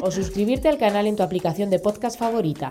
O 0.00 0.10
suscribirte 0.10 0.68
al 0.68 0.78
canal 0.78 1.06
en 1.06 1.16
tu 1.16 1.22
aplicación 1.22 1.70
de 1.70 1.78
podcast 1.78 2.18
favorita. 2.18 2.70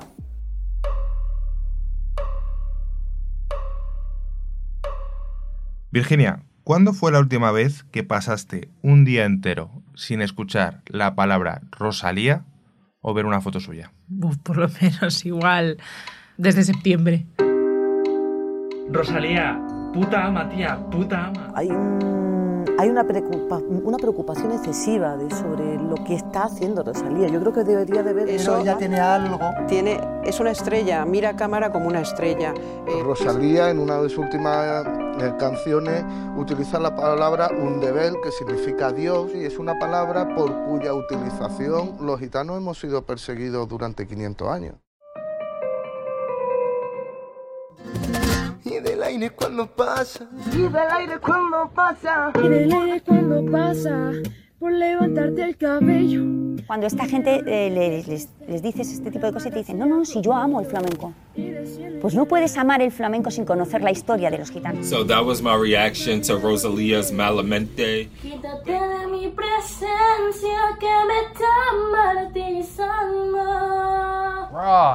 Virginia, 5.92 6.44
¿cuándo 6.64 6.94
fue 6.94 7.12
la 7.12 7.20
última 7.20 7.52
vez 7.52 7.84
que 7.92 8.04
pasaste 8.04 8.70
un 8.82 9.06
día 9.06 9.26
entero 9.26 9.72
sin 9.96 10.22
escuchar 10.22 10.82
la 10.88 11.16
palabra 11.16 11.62
Rosalía 11.72 12.46
o 13.02 13.14
ver 13.14 13.26
una 13.26 13.42
foto 13.42 13.60
suya? 13.60 13.92
Uf, 14.22 14.38
por 14.38 14.58
lo 14.58 14.68
menos 14.82 15.26
igual 15.26 15.78
desde 16.38 16.64
septiembre. 16.64 17.26
Rosalía, 18.90 19.60
puta 19.94 20.26
ama, 20.26 20.50
tía, 20.50 20.78
puta 20.90 21.28
ama. 21.28 21.52
Hay, 21.56 21.68
un- 21.70 22.37
hay 22.78 22.90
una, 22.90 23.04
preocupa- 23.04 23.62
una 23.84 23.98
preocupación 23.98 24.52
excesiva 24.52 25.18
de, 25.18 25.30
sobre 25.34 25.78
lo 25.78 25.96
que 26.04 26.16
está 26.16 26.44
haciendo 26.44 26.84
Rosalía. 26.84 27.28
Yo 27.28 27.40
creo 27.40 27.54
que 27.54 27.64
debería 27.64 28.04
de 28.04 28.14
ver 28.14 28.30
Eso 28.30 28.64
ya 28.64 28.78
tiene 28.78 29.00
algo. 29.00 29.40
Tiene, 29.68 30.00
es 30.24 30.40
una 30.40 30.52
estrella, 30.52 31.06
mira 31.06 31.30
a 31.30 31.36
cámara 31.36 31.72
como 31.72 31.88
una 31.88 32.02
estrella. 32.02 32.54
Eh, 32.88 33.04
Rosalía 33.04 33.70
en 33.70 33.80
una 33.80 34.02
de 34.02 34.10
sus 34.10 34.20
últimas 34.20 34.86
eh, 35.20 35.34
canciones 35.40 36.04
utiliza 36.38 36.80
la 36.80 36.96
palabra 36.96 37.50
undebel, 37.50 38.14
que 38.24 38.32
significa 38.32 38.92
Dios, 38.92 39.32
y 39.34 39.46
es 39.46 39.58
una 39.58 39.78
palabra 39.80 40.36
por 40.36 40.54
cuya 40.66 40.94
utilización 40.94 41.94
los 42.02 42.20
gitanos 42.20 42.58
hemos 42.58 42.80
sido 42.80 43.02
perseguidos 43.04 43.68
durante 43.68 44.06
500 44.08 44.48
años. 44.50 44.76
Y 48.78 48.82
del 48.82 49.02
aire 49.04 49.30
cuando 49.32 49.68
pasa. 49.68 50.28
Y 50.54 50.58
del 50.58 50.76
aire 50.92 51.20
cuando 51.20 51.70
pasa. 51.74 52.32
Y 52.44 52.48
del 52.48 52.72
aire 52.72 53.02
cuando 53.02 53.52
pasa 53.52 54.12
por 54.60 54.72
levantarte 54.72 55.44
el 55.44 55.56
cabello. 55.58 56.24
Cuando 56.66 56.88
esta 56.88 57.06
gente 57.06 57.44
eh, 57.46 57.70
les, 57.70 58.08
les- 58.08 58.30
les 58.48 58.62
dices 58.64 58.92
este 58.92 59.12
tipo 59.12 59.28
de 59.28 59.32
cosas 59.34 59.48
y 59.50 59.52
te 59.52 59.60
dicen, 59.60 59.78
no, 59.78 59.86
no, 59.86 60.04
si 60.04 60.20
yo 60.22 60.34
amo 60.34 60.60
el 60.60 60.66
flamenco. 60.66 61.14
Pues 62.02 62.16
no 62.16 62.26
puedes 62.26 62.58
amar 62.58 62.82
el 62.82 62.92
flamenco 62.92 63.30
sin 63.30 63.46
conocer 63.46 63.82
la 63.84 63.92
historia 63.92 64.32
de 64.32 64.40
los 64.40 64.50
gitanos. 64.50 64.88
So 64.88 65.06
that 65.06 65.24
was 65.24 65.42
my 65.42 65.56
reaction 65.56 66.22
to 66.24 66.38
Rosalia's 66.40 67.12
Malamente. 67.12 68.10
Quítate 68.22 68.72
de 68.72 69.08
mi 69.08 69.28
presencia 69.30 70.58
que 70.80 70.88
me 71.08 71.20
está 71.28 71.54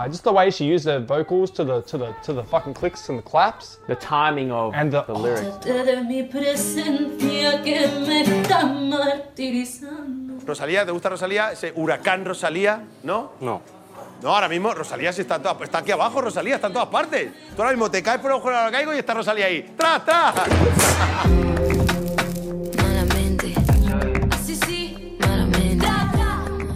Bruh, 0.02 0.08
just 0.10 0.24
the 0.24 0.32
way 0.32 0.50
she 0.50 0.64
used 0.64 0.84
the 0.86 1.00
vocals 1.00 1.50
to 1.52 1.64
the 1.64 1.82
to 1.82 1.98
the 1.98 2.14
to 2.24 2.32
the 2.32 2.42
fucking 2.42 2.74
clicks 2.74 3.08
and 3.08 3.18
the 3.18 3.22
claps, 3.22 3.78
the 3.86 3.94
timing 3.96 4.50
of 4.50 4.74
and 4.74 4.90
the, 4.92 5.02
the 5.04 5.12
lyrics. 5.14 5.64
Rosalía, 10.44 10.84
¿te 10.84 10.90
gusta 10.92 11.08
Rosalía? 11.08 11.52
Ese 11.52 11.72
huracán 11.76 12.24
Rosalía, 12.24 12.82
¿no? 13.04 13.32
No. 13.40 13.60
No, 14.22 14.34
ahora 14.34 14.48
mismo 14.48 14.72
Rosalía 14.72 15.12
sí 15.12 15.22
está, 15.22 15.36
en 15.36 15.42
todas- 15.42 15.60
está 15.62 15.78
aquí 15.78 15.90
abajo, 15.90 16.20
Rosalía 16.20 16.54
está 16.56 16.68
en 16.68 16.72
todas 16.74 16.88
partes. 16.88 17.32
Tú 17.56 17.62
ahora 17.62 17.72
mismo 17.74 17.90
te 17.90 18.02
caes 18.02 18.20
por 18.20 18.30
el 18.30 18.36
ojo 18.36 18.50
de 18.50 18.70
caigo 18.70 18.94
y 18.94 18.98
está 18.98 19.14
Rosalía 19.14 19.46
ahí. 19.46 19.74
¡Tras, 19.76 20.04
tras! 20.04 20.34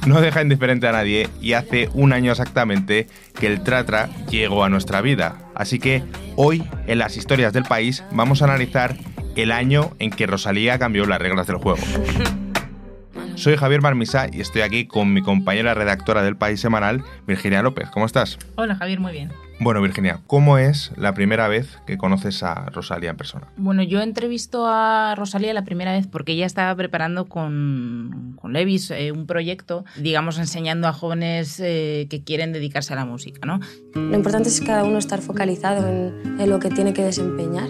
No 0.16 0.20
deja 0.20 0.40
indiferente 0.40 0.86
a 0.86 0.92
nadie 0.92 1.28
y 1.40 1.54
hace 1.54 1.90
un 1.92 2.12
año 2.12 2.30
exactamente 2.30 3.08
que 3.38 3.48
el 3.48 3.62
Tratra 3.62 4.08
llegó 4.30 4.62
a 4.62 4.68
nuestra 4.68 5.00
vida. 5.00 5.36
Así 5.54 5.80
que 5.80 6.04
hoy, 6.36 6.64
en 6.86 6.98
las 6.98 7.16
historias 7.16 7.52
del 7.52 7.64
país, 7.64 8.04
vamos 8.12 8.40
a 8.40 8.44
analizar 8.44 8.96
el 9.34 9.50
año 9.50 9.90
en 9.98 10.10
que 10.10 10.26
Rosalía 10.26 10.78
cambió 10.78 11.06
las 11.06 11.20
reglas 11.20 11.48
del 11.48 11.56
juego. 11.56 11.80
Soy 13.34 13.56
Javier 13.56 13.82
Marmisa 13.82 14.28
y 14.32 14.40
estoy 14.40 14.62
aquí 14.62 14.86
con 14.86 15.12
mi 15.12 15.22
compañera 15.22 15.74
redactora 15.74 16.22
del 16.22 16.36
País 16.36 16.60
Semanal, 16.60 17.02
Virginia 17.26 17.62
López. 17.62 17.90
¿Cómo 17.90 18.06
estás? 18.06 18.38
Hola 18.54 18.76
Javier, 18.76 19.00
muy 19.00 19.12
bien. 19.12 19.30
Bueno, 19.58 19.80
Virginia, 19.80 20.20
¿cómo 20.26 20.58
es 20.58 20.92
la 20.96 21.14
primera 21.14 21.48
vez 21.48 21.78
que 21.86 21.96
conoces 21.96 22.42
a 22.42 22.66
Rosalía 22.66 23.10
en 23.10 23.16
persona? 23.16 23.48
Bueno, 23.56 23.82
yo 23.82 24.02
entrevisto 24.02 24.66
a 24.66 25.14
Rosalía 25.16 25.54
la 25.54 25.64
primera 25.64 25.92
vez 25.92 26.06
porque 26.06 26.32
ella 26.32 26.44
estaba 26.44 26.74
preparando 26.74 27.24
con, 27.26 28.36
con 28.40 28.52
Levis 28.52 28.90
eh, 28.90 29.12
un 29.12 29.26
proyecto, 29.26 29.84
digamos, 29.96 30.38
enseñando 30.38 30.88
a 30.88 30.92
jóvenes 30.92 31.58
eh, 31.60 32.06
que 32.10 32.22
quieren 32.22 32.52
dedicarse 32.52 32.92
a 32.92 32.96
la 32.96 33.06
música, 33.06 33.46
¿no? 33.46 33.60
Lo 33.94 34.14
importante 34.14 34.50
es 34.50 34.60
cada 34.60 34.84
uno 34.84 34.98
estar 34.98 35.20
focalizado 35.22 35.88
en, 35.88 36.38
en 36.38 36.50
lo 36.50 36.58
que 36.58 36.68
tiene 36.68 36.92
que 36.92 37.02
desempeñar. 37.02 37.68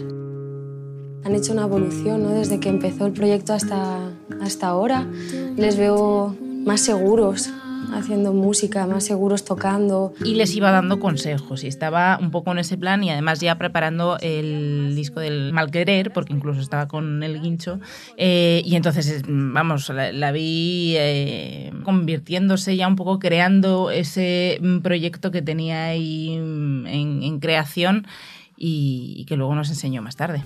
Han 1.25 1.34
hecho 1.34 1.52
una 1.52 1.62
evolución 1.62 2.22
¿no? 2.22 2.30
desde 2.30 2.60
que 2.60 2.69
empezó 2.69 3.06
el 3.06 3.12
proyecto 3.12 3.52
hasta, 3.52 4.10
hasta 4.41 4.66
ahora. 4.69 5.06
Les 5.56 5.76
veo 5.76 6.36
más 6.64 6.80
seguros 6.80 7.50
haciendo 7.92 8.32
música, 8.32 8.87
más 8.87 9.04
seguros 9.04 9.44
tocando. 9.44 10.12
Y 10.25 10.34
les 10.34 10.54
iba 10.54 10.70
dando 10.70 10.98
consejos 11.00 11.64
y 11.64 11.66
estaba 11.69 12.19
un 12.20 12.31
poco 12.31 12.53
en 12.53 12.59
ese 12.59 12.76
plan 12.76 13.03
y 13.04 13.10
además 13.10 13.41
ya 13.41 13.56
preparando 13.59 14.19
el 14.20 14.94
disco 14.94 15.20
del 15.20 15.53
Malquerer, 15.53 16.12
porque 16.12 16.32
incluso 16.32 16.60
estaba 16.60 16.88
con 16.88 17.22
el 17.22 17.41
guincho. 17.41 17.81
eh, 18.16 18.62
y 18.64 18.76
entonces, 18.76 19.22
vamos, 19.26 19.88
la, 19.91 20.12
la 20.12 20.32
vi 20.32 20.94
eh, 20.97 21.72
convirtiéndose 21.84 22.76
ya 22.76 22.88
un 22.88 22.97
poco, 22.97 23.19
creando 23.19 23.91
ese 23.91 24.58
mm, 24.60 24.78
proyecto 24.78 25.31
que 25.31 25.43
tenía 25.43 25.87
ahí 25.87 26.38
mm, 26.38 26.87
en, 26.87 27.22
en 27.22 27.38
creación 27.41 28.06
y, 28.56 29.14
y 29.16 29.25
que 29.25 29.37
luego 29.37 29.54
nos 29.54 29.69
enseñó 29.69 30.03
más 30.03 30.16
tarde. 30.16 30.43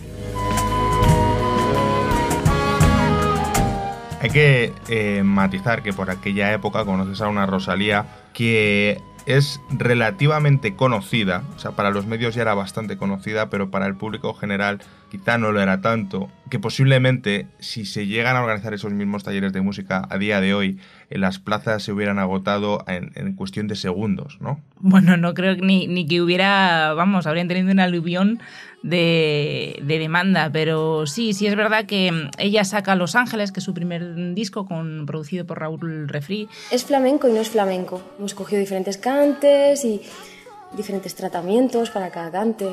Hay 4.20 4.28
que 4.28 4.74
eh, 4.88 5.22
matizar 5.24 5.82
que 5.82 5.94
por 5.94 6.10
aquella 6.10 6.52
época 6.52 6.84
conoces 6.84 7.22
a 7.22 7.28
una 7.28 7.46
Rosalía 7.46 8.04
que 8.34 9.00
es 9.24 9.62
relativamente 9.70 10.76
conocida, 10.76 11.42
o 11.56 11.58
sea, 11.58 11.70
para 11.70 11.90
los 11.90 12.04
medios 12.06 12.34
ya 12.34 12.42
era 12.42 12.52
bastante 12.52 12.98
conocida, 12.98 13.48
pero 13.48 13.70
para 13.70 13.86
el 13.86 13.96
público 13.96 14.34
general 14.34 14.82
quizá 15.10 15.38
no 15.38 15.52
lo 15.52 15.62
era 15.62 15.80
tanto, 15.80 16.28
que 16.50 16.58
posiblemente 16.58 17.46
si 17.58 17.86
se 17.86 18.06
llegan 18.06 18.36
a 18.36 18.42
organizar 18.42 18.74
esos 18.74 18.92
mismos 18.92 19.24
talleres 19.24 19.52
de 19.52 19.60
música 19.62 20.06
a 20.10 20.18
día 20.18 20.40
de 20.40 20.52
hoy, 20.52 20.78
en 21.08 21.20
las 21.22 21.38
plazas 21.38 21.82
se 21.82 21.92
hubieran 21.92 22.18
agotado 22.18 22.84
en, 22.86 23.12
en 23.14 23.34
cuestión 23.34 23.68
de 23.68 23.76
segundos, 23.76 24.38
¿no? 24.40 24.60
Bueno, 24.78 25.16
no 25.16 25.32
creo 25.32 25.56
ni, 25.56 25.86
ni 25.86 26.06
que 26.06 26.20
hubiera, 26.20 26.92
vamos, 26.94 27.26
habrían 27.26 27.48
tenido 27.48 27.70
un 27.72 27.80
aluvión 27.80 28.40
de, 28.82 29.80
de 29.82 29.98
demanda, 29.98 30.50
pero 30.52 31.06
sí, 31.06 31.32
sí 31.32 31.46
es 31.46 31.54
verdad 31.54 31.86
que 31.86 32.10
mm, 32.10 32.30
ella 32.38 32.64
saca 32.64 32.94
Los 32.94 33.14
Ángeles, 33.14 33.52
que 33.52 33.60
es 33.60 33.64
su 33.64 33.74
primer 33.74 34.34
disco 34.34 34.66
con, 34.66 35.06
producido 35.06 35.46
por 35.46 35.60
Raúl 35.60 36.08
Refri. 36.08 36.48
Es 36.70 36.84
flamenco 36.84 37.28
y 37.28 37.32
no 37.32 37.40
es 37.40 37.50
flamenco. 37.50 38.02
Hemos 38.18 38.34
cogido 38.34 38.60
diferentes 38.60 38.96
cantes 38.96 39.84
y 39.84 40.02
diferentes 40.76 41.14
tratamientos 41.14 41.90
para 41.90 42.10
cada 42.10 42.30
cante. 42.30 42.66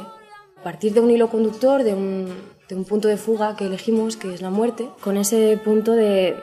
Partir 0.68 0.94
de 0.94 1.00
un 1.00 1.10
hilo 1.10 1.30
conductor, 1.30 1.82
de 1.82 1.94
un, 1.94 2.28
de 2.68 2.76
un 2.76 2.84
punto 2.84 3.08
de 3.08 3.16
fuga 3.16 3.56
que 3.56 3.68
elegimos, 3.68 4.18
que 4.18 4.34
es 4.34 4.42
la 4.42 4.50
muerte, 4.50 4.90
con 5.00 5.16
ese 5.16 5.58
punto 5.64 5.94
de, 5.94 6.36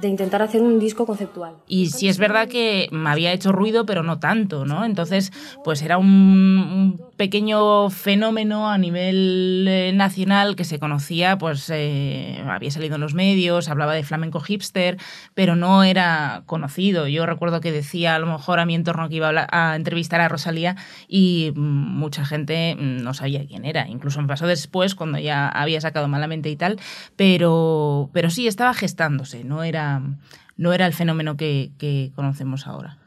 de 0.00 0.08
intentar 0.08 0.42
hacer 0.42 0.60
un 0.62 0.80
disco 0.80 1.06
conceptual. 1.06 1.54
Y 1.68 1.90
sí 1.90 2.08
es 2.08 2.18
verdad 2.18 2.48
que 2.48 2.88
me 2.90 3.10
había 3.10 3.32
hecho 3.32 3.52
ruido, 3.52 3.86
pero 3.86 4.02
no 4.02 4.18
tanto, 4.18 4.64
¿no? 4.64 4.84
Entonces, 4.84 5.32
pues 5.62 5.82
era 5.82 5.96
un 5.96 7.00
pequeño 7.16 7.90
fenómeno 7.90 8.70
a 8.70 8.78
nivel 8.78 9.66
eh, 9.68 9.92
nacional 9.94 10.56
que 10.56 10.64
se 10.64 10.78
conocía, 10.78 11.38
pues 11.38 11.70
eh, 11.72 12.42
había 12.48 12.70
salido 12.70 12.96
en 12.96 13.00
los 13.00 13.14
medios, 13.14 13.68
hablaba 13.68 13.94
de 13.94 14.02
flamenco 14.02 14.40
hipster, 14.40 14.96
pero 15.34 15.56
no 15.56 15.84
era 15.84 16.42
conocido. 16.46 17.06
Yo 17.08 17.26
recuerdo 17.26 17.60
que 17.60 17.72
decía 17.72 18.14
a 18.14 18.18
lo 18.18 18.26
mejor 18.26 18.58
a 18.58 18.66
mi 18.66 18.74
entorno 18.74 19.08
que 19.08 19.16
iba 19.16 19.26
a, 19.26 19.28
hablar- 19.30 19.48
a 19.52 19.76
entrevistar 19.76 20.20
a 20.20 20.28
Rosalía 20.28 20.76
y 21.08 21.52
mucha 21.54 22.24
gente 22.24 22.76
mm, 22.78 23.02
no 23.02 23.14
sabía 23.14 23.46
quién 23.46 23.64
era. 23.64 23.88
Incluso 23.88 24.20
me 24.20 24.28
pasó 24.28 24.46
después 24.46 24.94
cuando 24.94 25.18
ya 25.18 25.48
había 25.48 25.80
sacado 25.80 26.08
malamente 26.08 26.50
y 26.50 26.56
tal, 26.56 26.78
pero, 27.16 28.10
pero 28.12 28.30
sí 28.30 28.46
estaba 28.46 28.74
gestándose, 28.74 29.44
no 29.44 29.62
era, 29.62 30.02
no 30.56 30.72
era 30.72 30.86
el 30.86 30.92
fenómeno 30.92 31.36
que 31.36 31.70
conocemos 32.14 32.66
ahora. 32.66 32.98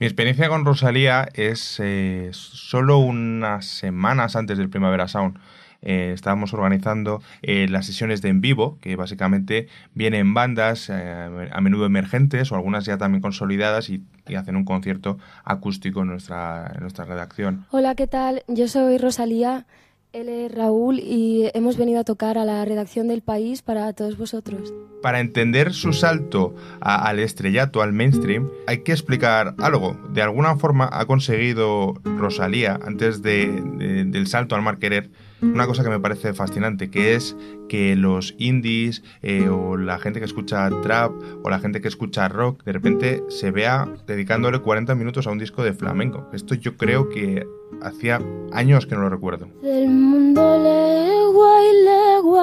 Mi 0.00 0.06
experiencia 0.06 0.48
con 0.48 0.64
Rosalía 0.64 1.28
es 1.34 1.76
eh, 1.78 2.30
solo 2.32 2.96
unas 2.96 3.66
semanas 3.66 4.34
antes 4.34 4.56
del 4.56 4.70
Primavera 4.70 5.08
Sound. 5.08 5.36
Eh, 5.82 6.12
estábamos 6.14 6.54
organizando 6.54 7.20
eh, 7.42 7.66
las 7.68 7.84
sesiones 7.84 8.22
de 8.22 8.30
en 8.30 8.40
vivo, 8.40 8.78
que 8.80 8.96
básicamente 8.96 9.68
vienen 9.92 10.32
bandas 10.32 10.88
a 10.88 11.60
menudo 11.60 11.84
emergentes 11.84 12.50
o 12.50 12.54
algunas 12.54 12.86
ya 12.86 12.96
también 12.96 13.20
consolidadas 13.20 13.90
y, 13.90 14.02
y 14.26 14.36
hacen 14.36 14.56
un 14.56 14.64
concierto 14.64 15.18
acústico 15.44 16.00
en 16.00 16.06
nuestra, 16.08 16.72
en 16.74 16.80
nuestra 16.80 17.04
redacción. 17.04 17.66
Hola, 17.70 17.94
¿qué 17.94 18.06
tal? 18.06 18.42
Yo 18.48 18.68
soy 18.68 18.96
Rosalía, 18.96 19.66
él 20.12 20.28
es 20.28 20.52
Raúl 20.52 20.98
y 20.98 21.50
hemos 21.54 21.76
venido 21.76 22.00
a 22.00 22.04
tocar 22.04 22.36
a 22.36 22.44
la 22.44 22.64
redacción 22.64 23.06
del 23.08 23.22
país 23.22 23.62
para 23.62 23.92
todos 23.92 24.16
vosotros. 24.18 24.72
Para 25.02 25.20
entender 25.20 25.72
su 25.72 25.92
salto 25.92 26.54
al 26.80 27.18
estrellato, 27.20 27.80
al 27.80 27.92
mainstream, 27.92 28.48
hay 28.66 28.82
que 28.82 28.92
explicar 28.92 29.54
algo. 29.58 29.96
De 30.12 30.20
alguna 30.22 30.56
forma 30.56 30.88
ha 30.92 31.06
conseguido 31.06 31.94
Rosalía, 32.04 32.78
antes 32.84 33.22
de- 33.22 34.04
del 34.06 34.26
salto 34.26 34.54
al 34.56 34.62
mar 34.62 34.78
querer, 34.78 35.10
una 35.42 35.66
cosa 35.66 35.82
que 35.82 35.90
me 35.90 36.00
parece 36.00 36.32
fascinante, 36.34 36.90
que 36.90 37.14
es 37.14 37.36
que 37.68 37.96
los 37.96 38.34
indies 38.38 39.02
eh, 39.22 39.48
o 39.48 39.76
la 39.76 39.98
gente 39.98 40.20
que 40.20 40.26
escucha 40.26 40.68
trap 40.82 41.12
o 41.42 41.50
la 41.50 41.58
gente 41.58 41.80
que 41.80 41.88
escucha 41.88 42.28
rock, 42.28 42.62
de 42.64 42.72
repente 42.72 43.24
se 43.28 43.50
vea 43.50 43.88
dedicándole 44.06 44.60
40 44.60 44.94
minutos 44.94 45.26
a 45.26 45.30
un 45.30 45.38
disco 45.38 45.62
de 45.62 45.72
flamenco. 45.72 46.28
Esto 46.32 46.54
yo 46.54 46.76
creo 46.76 47.08
que 47.08 47.46
hacía 47.82 48.20
años 48.52 48.86
que 48.86 48.94
no 48.94 49.00
lo 49.02 49.10
recuerdo. 49.10 49.48
Del 49.62 49.88
mundo 49.88 50.58
legua 50.58 51.62
y 51.62 51.84
leguas, 51.84 52.38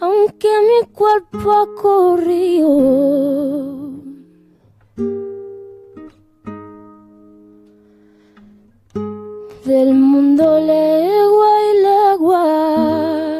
aunque 0.00 0.48
mi 0.60 0.86
cuerpo 0.92 1.52
ha 1.52 1.66
corrido. 1.80 3.81
Del 9.64 9.94
mundo 9.94 10.58
legua 10.58 11.48
y 11.70 11.82
leguas. 11.82 13.32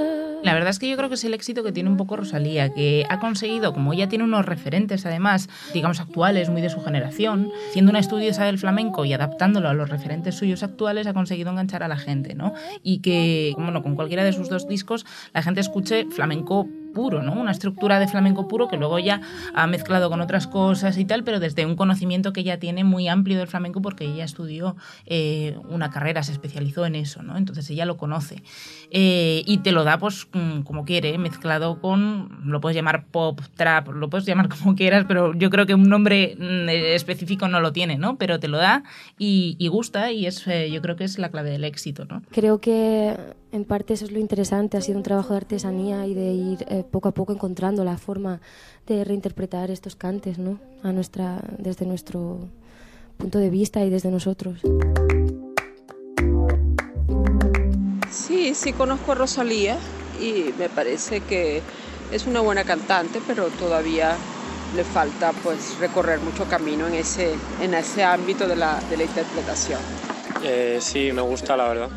La 0.45 0.55
verdad 0.55 0.71
es 0.71 0.79
que 0.79 0.89
yo 0.89 0.97
creo 0.97 1.09
que 1.09 1.17
es 1.17 1.25
el 1.25 1.35
éxito 1.35 1.65
que 1.65 1.73
tiene 1.73 1.91
un 1.91 1.97
poco 1.97 2.17
Rosalía, 2.17 2.73
que 2.73 3.05
ha 3.09 3.19
conseguido, 3.19 3.73
como 3.73 3.93
ella 3.93 4.09
tiene 4.09 4.23
unos 4.23 4.47
referentes 4.47 5.05
además, 5.05 5.49
digamos 5.75 6.01
actuales, 6.01 6.49
muy 6.49 6.61
de 6.61 6.71
su 6.71 6.81
generación, 6.81 7.51
siendo 7.73 7.91
una 7.91 7.99
estudiosa 7.99 8.45
del 8.45 8.59
flamenco 8.59 9.05
y 9.05 9.13
adaptándolo 9.13 9.69
a 9.69 9.75
los 9.75 9.89
referentes 9.89 10.37
suyos 10.37 10.63
actuales, 10.63 11.07
ha 11.07 11.15
conseguido 11.15 11.51
enganchar 11.51 11.83
a 11.83 11.89
la 11.89 11.97
gente, 11.97 12.35
¿no? 12.35 12.53
Y 12.83 13.01
que, 13.01 13.55
bueno, 13.57 13.83
con 13.83 13.97
cualquiera 13.97 14.23
de 14.23 14.33
sus 14.33 14.49
dos 14.49 14.69
discos, 14.69 15.07
la 15.33 15.43
gente 15.43 15.61
escuche 15.61 16.07
flamenco 16.11 16.69
puro, 16.93 17.23
¿no? 17.23 17.33
Una 17.33 17.51
estructura 17.51 17.99
de 17.99 18.09
flamenco 18.09 18.49
puro 18.49 18.69
que 18.69 18.77
luego 18.77 18.99
ya 18.99 19.21
ha 19.55 19.67
mezclado 19.67 20.11
con 20.11 20.21
otras 20.21 20.47
cosas 20.47 20.99
y 20.99 21.05
tal, 21.05 21.25
pero 21.25 21.41
desde 21.41 21.67
un 21.67 21.77
conocimiento 21.77 22.33
que 22.33 22.41
ella 22.41 22.59
tiene 22.59 22.85
muy 22.85 23.09
amplio 23.09 23.39
del 23.39 23.49
flamenco 23.49 23.83
porque 23.83 24.05
ella 24.05 24.25
estudió 24.25 24.77
eh, 25.07 25.57
una 25.69 25.91
carrera, 25.91 26.23
se 26.23 26.33
especializó 26.33 26.87
en 26.87 26.95
eso, 26.95 27.23
¿no? 27.23 27.37
Entonces 27.37 27.69
ella 27.71 27.85
lo 27.85 27.97
conoce. 27.97 28.43
Eh, 28.91 29.43
y 29.47 29.59
te 29.59 29.73
lo 29.73 29.85
da 29.85 29.99
pues 29.99 30.29
mm, 30.33 30.63
como 30.63 30.85
quiere, 30.85 31.17
mezclado 31.19 31.81
con, 31.81 32.43
lo 32.45 32.61
puedes 32.61 32.77
llamar 32.77 33.07
pop, 33.07 33.41
trap, 33.57 33.89
lo 33.89 34.11
puedes 34.11 34.27
llamar 34.27 34.49
como 34.61 34.75
quieras, 34.75 35.05
pero 35.09 35.35
yo 35.35 35.51
creo 35.51 35.67
que 35.67 35.75
un 35.75 35.89
nombre 35.89 36.37
mm, 36.39 36.69
específico 36.69 37.49
no 37.49 37.61
lo 37.61 37.73
tiene, 37.73 37.99
¿no? 37.99 38.17
Pero 38.17 38.39
te 38.39 38.49
lo 38.49 38.59
da 38.59 38.85
y, 39.19 39.57
y 39.59 39.69
gusta 39.69 40.13
y 40.13 40.27
es, 40.27 40.47
eh, 40.47 40.71
yo 40.71 40.83
creo 40.83 40.97
que 40.97 41.05
es 41.05 41.19
la 41.19 41.31
clave 41.31 41.51
del 41.51 41.65
éxito, 41.65 42.05
¿no? 42.05 42.23
Creo 42.31 42.61
que 42.61 43.17
en 43.53 43.65
parte 43.65 43.95
eso 43.95 44.07
es 44.07 44.13
lo 44.13 44.19
interesante, 44.19 44.79
ha 44.79 44.81
sido 44.81 44.97
un 44.97 45.05
trabajo 45.05 45.35
de 45.35 45.37
artesanía 45.37 46.07
y 46.07 46.15
de 46.15 46.33
ir 46.33 46.67
eh, 46.69 46.85
poco 46.91 47.09
a 47.09 47.13
poco 47.13 47.35
encontrando 47.35 47.85
la 47.85 47.99
forma 47.99 48.41
de 48.87 49.05
reinterpretar 49.05 49.71
estos 49.71 49.95
cantes, 49.95 50.39
¿no? 50.39 50.59
A 50.83 50.91
nuestra, 50.91 51.39
desde 51.59 51.85
nuestro 51.85 52.39
punto 53.19 53.39
de 53.39 53.51
vista 53.51 53.85
y 53.85 53.91
desde 53.91 54.11
nosotros. 54.11 54.61
Sí, 58.11 58.55
sí 58.55 58.73
conozco 58.73 59.13
a 59.13 59.15
Rosalía 59.17 59.77
y 60.21 60.53
me 60.59 60.71
parece 60.71 61.21
que 61.21 61.61
es 62.11 62.27
una 62.27 62.41
buena 62.41 62.65
cantante, 62.65 63.21
pero 63.27 63.49
todavía 63.49 64.17
le 64.75 64.85
falta 64.85 65.33
pues 65.45 65.79
recorrer 65.79 66.21
mucho 66.21 66.47
camino 66.47 66.87
en 66.87 66.95
ese, 66.95 67.35
en 67.61 67.75
ese 67.75 68.03
ámbito 68.03 68.49
de 68.49 68.57
la, 68.57 68.81
de 68.89 68.97
la 68.97 69.05
interpretación. 69.05 69.81
Eh, 70.43 70.79
sí, 70.81 71.13
me 71.13 71.21
gusta 71.21 71.55
la 71.55 71.69
verdad. 71.69 71.91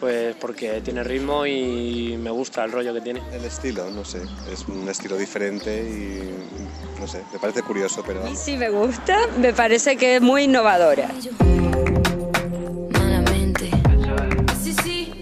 Pues 0.00 0.34
porque 0.36 0.80
tiene 0.80 1.04
ritmo 1.04 1.44
y 1.44 2.16
me 2.18 2.30
gusta 2.30 2.64
el 2.64 2.72
rollo 2.72 2.94
que 2.94 3.02
tiene. 3.02 3.22
El 3.32 3.44
estilo, 3.44 3.90
no 3.90 4.02
sé, 4.04 4.22
es 4.50 4.66
un 4.66 4.88
estilo 4.88 5.18
diferente 5.18 5.76
y 5.76 6.98
no 6.98 7.06
sé, 7.06 7.22
me 7.32 7.38
parece 7.38 7.62
curioso, 7.62 8.02
pero... 8.06 8.22
Sí, 8.34 8.56
me 8.56 8.70
gusta, 8.70 9.18
me 9.38 9.52
parece 9.52 9.96
que 9.96 10.16
es 10.16 10.22
muy 10.22 10.44
innovadora. 10.44 11.10
Sí, 14.62 14.74
sí. 14.82 15.12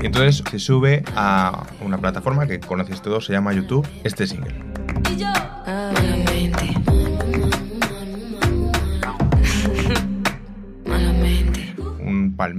Y 0.00 0.06
entonces 0.06 0.44
se 0.48 0.58
sube 0.60 1.02
a 1.16 1.66
una 1.80 1.98
plataforma 1.98 2.46
que 2.46 2.60
conocéis 2.60 3.02
todos, 3.02 3.26
se 3.26 3.32
llama 3.32 3.52
YouTube, 3.52 3.86
este 4.04 4.28
single. 4.28 4.54
Un 4.54 5.97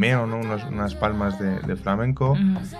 palmeo, 0.09 0.27
¿no? 0.27 0.37
Unos- 0.39 0.63
unas 0.71 0.95
palmas 0.95 1.39
de, 1.39 1.59
de 1.59 1.75
flamenco. 1.75 2.37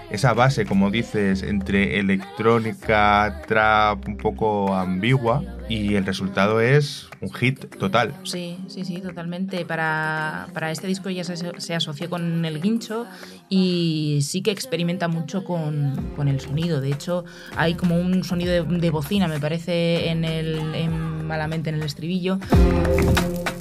Esa 0.10 0.34
base, 0.34 0.66
como 0.66 0.90
dices, 0.92 1.44
entre 1.44 2.00
electrónica, 2.00 3.42
trap, 3.48 4.08
un 4.08 4.18
poco 4.18 4.76
ambigua. 4.76 5.44
Y 5.70 5.94
el 5.94 6.04
resultado 6.06 6.62
es 6.62 7.08
un 7.22 7.31
hit 7.31 7.76
total. 7.78 8.16
Sí, 8.24 8.58
sí, 8.68 8.84
sí, 8.86 9.02
totalmente. 9.02 9.66
Para, 9.66 10.48
para 10.54 10.72
este 10.72 10.88
disco 10.88 11.12
ya 11.12 11.24
se, 11.24 11.36
se 11.62 11.76
asoció 11.76 12.10
con 12.10 12.44
el 12.44 12.60
guincho 12.60 13.06
y 13.50 14.20
sí 14.24 14.42
que 14.42 14.50
experimenta 14.50 15.08
mucho 15.08 15.44
con, 15.44 16.12
con 16.16 16.28
el 16.28 16.40
sonido. 16.40 16.81
De 16.81 16.90
hecho, 16.92 17.24
hay 17.56 17.76
como 17.76 17.98
un 17.98 18.24
sonido 18.24 18.52
de, 18.52 18.64
de 18.80 18.90
bocina, 18.90 19.28
me 19.28 19.40
parece, 19.40 20.10
en 20.10 20.26
el, 20.26 20.74
en 20.74 21.20
Malamente, 21.30 21.70
en 21.70 21.76
el 21.76 21.84
estribillo 21.84 22.40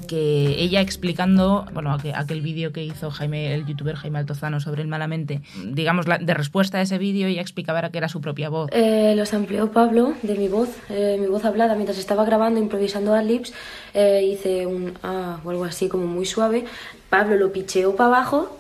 que 0.09 0.61
ella 0.61 0.81
explicando, 0.81 1.65
bueno, 1.73 1.93
aquel, 1.93 2.15
aquel 2.17 2.41
vídeo 2.41 2.73
que 2.73 2.83
hizo 2.83 3.13
Jaime, 3.13 3.55
el 3.55 3.65
youtuber 3.67 3.95
Jaime 3.95 4.19
Altozano 4.19 4.59
sobre 4.59 4.83
el 4.83 4.89
Malamente, 4.89 5.43
digamos, 5.65 6.09
la, 6.09 6.19
de 6.19 6.35
respuesta 6.35 6.79
a 6.79 6.81
ese 6.81 6.99
vídeo, 6.99 7.29
ella 7.29 7.41
explicaba 7.43 7.79
que 7.91 7.99
era 7.99 8.09
su 8.09 8.21
propia 8.21 8.49
voz. 8.49 8.71
Eh, 8.73 9.15
los 9.17 9.33
amplió 9.35 9.71
Pablo 9.71 10.15
de 10.23 10.35
mi 10.35 10.49
voz, 10.49 10.71
eh, 10.89 11.17
mi 11.21 11.29
voz 11.29 11.45
hablada. 11.45 11.77
Mientras 11.77 11.99
estaba 11.99 12.25
grabando, 12.25 12.59
improvisando 12.59 13.15
ad-libs, 13.15 13.53
eh, 13.95 14.25
hice 14.25 14.67
un 14.67 14.95
ah 15.05 15.39
o 15.45 15.51
algo 15.51 15.65
así 15.65 15.89
como 15.89 16.07
muy 16.07 16.27
suave. 16.27 16.65
Pablo 17.09 17.37
lo 17.37 17.53
picheó 17.53 17.95
para 17.95 18.09
abajo 18.09 18.59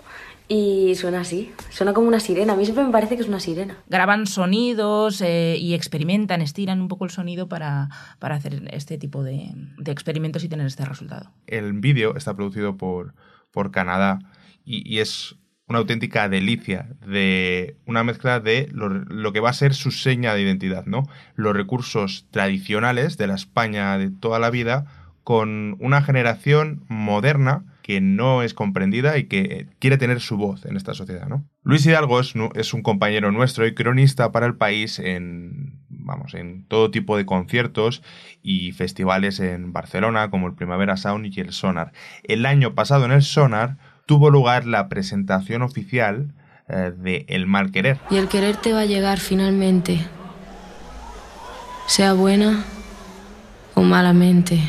y 0.49 0.95
suena 0.95 1.21
así, 1.21 1.52
suena 1.71 1.93
como 1.93 2.09
una 2.09 2.21
sirena. 2.21 2.55
A 2.55 2.57
mí 2.57 2.64
siempre 2.64 2.85
me 2.85 2.90
parece 2.90 3.17
que 3.17 3.23
es 3.23 3.28
una 3.28 3.40
sirena. 3.40 3.76
Graban 3.88 4.26
sonidos 4.26 5.21
eh, 5.21 5.57
y 5.59 5.75
experimentan, 5.75 6.40
estiran 6.40 6.81
un 6.81 6.88
poco 6.88 7.05
el 7.05 7.11
sonido 7.11 7.49
para, 7.49 7.90
para 8.19 8.37
hacer 8.37 8.69
este 8.73 8.97
tipo 8.97 9.23
de, 9.23 9.50
de 9.76 9.93
experimentos 9.93 10.43
y 10.45 10.49
tener 10.49 10.67
este 10.67 10.85
resultado. 10.85 11.31
El 11.47 11.75
vídeo 11.75 12.17
está 12.17 12.35
producido 12.35 12.76
por, 12.76 13.14
por 13.50 13.71
Canadá 13.71 14.21
y, 14.64 14.90
y 14.90 15.00
es 15.00 15.37
una 15.69 15.81
auténtica 15.81 16.31
delicia 16.31 16.88
de 17.07 17.76
una 17.85 18.02
mezcla 18.02 18.40
de 18.40 18.69
lo, 18.73 18.88
lo, 18.88 19.33
que 19.35 19.40
va 19.40 19.50
a 19.50 19.52
ser 19.55 19.75
su 19.75 19.90
seña 19.90 20.33
de 20.33 20.40
identidad, 20.40 20.87
¿no? 20.87 21.02
Los 21.35 21.55
recursos 21.55 22.26
tradicionales 22.31 23.19
de 23.19 23.26
la 23.26 23.35
España 23.35 23.99
de 23.99 24.11
toda 24.11 24.38
la 24.38 24.49
vida 24.49 24.87
con 25.25 25.76
una 25.78 26.00
generación 26.00 26.87
moderna 26.88 27.67
que 27.88 28.02
no 28.02 28.42
es 28.42 28.52
comprendida 28.52 29.16
y 29.16 29.28
que 29.28 29.66
quiere 29.78 29.97
tener 29.97 30.21
su 30.21 30.37
voz 30.37 30.66
en 30.66 30.76
esta 30.76 30.92
sociedad, 30.92 31.26
¿no? 31.26 31.49
Luis 31.62 31.87
Hidalgo 31.87 32.21
es, 32.21 32.35
es 32.54 32.75
un 32.75 32.83
compañero 32.83 33.33
nuestro 33.33 33.66
y 33.66 33.73
cronista 33.73 34.30
para 34.30 34.45
el 34.45 34.57
país 34.57 34.99
en, 34.99 35.80
vamos, 35.88 36.35
en 36.35 36.66
todo 36.66 36.90
tipo 36.90 37.16
de 37.16 37.25
conciertos 37.25 38.02
y 38.42 38.73
festivales 38.73 39.40
en 39.40 39.73
Barcelona, 39.73 40.28
como 40.28 40.49
el 40.49 40.54
Primavera 40.54 40.99
Sound 40.99 41.33
y 41.35 41.40
el 41.40 41.52
Sonar. 41.52 41.92
El 42.25 42.45
año 42.45 42.75
pasado 42.75 43.07
en 43.07 43.12
el 43.12 43.23
Sonar 43.23 43.78
tuvo 44.04 44.28
lugar 44.28 44.66
la 44.66 44.90
presentación 44.90 45.62
oficial 45.62 46.35
eh, 46.68 46.92
de 46.95 47.25
El 47.30 47.47
Mal 47.47 47.73
Querer. 47.73 47.99
Y 48.11 48.16
el 48.16 48.28
querer 48.28 48.57
te 48.57 48.75
va 48.75 48.80
a 48.80 48.85
llegar 48.85 49.18
finalmente, 49.18 49.99
sea 51.87 52.12
buena 52.12 52.66
o 53.73 53.80
malamente. 53.80 54.61